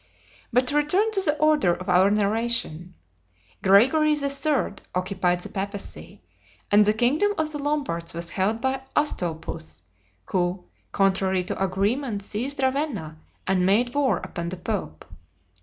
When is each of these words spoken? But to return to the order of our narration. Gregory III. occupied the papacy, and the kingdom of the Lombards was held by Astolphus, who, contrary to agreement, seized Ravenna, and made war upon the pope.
But 0.51 0.65
to 0.69 0.75
return 0.77 1.11
to 1.11 1.21
the 1.21 1.37
order 1.37 1.75
of 1.75 1.87
our 1.87 2.09
narration. 2.09 2.95
Gregory 3.61 4.13
III. 4.13 4.73
occupied 4.95 5.41
the 5.41 5.49
papacy, 5.49 6.23
and 6.71 6.83
the 6.85 6.93
kingdom 6.95 7.33
of 7.37 7.51
the 7.51 7.59
Lombards 7.59 8.11
was 8.15 8.31
held 8.31 8.61
by 8.61 8.81
Astolphus, 8.95 9.83
who, 10.25 10.63
contrary 10.91 11.43
to 11.43 11.63
agreement, 11.63 12.23
seized 12.23 12.63
Ravenna, 12.63 13.19
and 13.45 13.63
made 13.63 13.93
war 13.93 14.17
upon 14.17 14.49
the 14.49 14.57
pope. 14.57 15.05